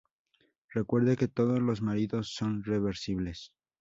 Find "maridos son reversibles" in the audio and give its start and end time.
1.83-3.53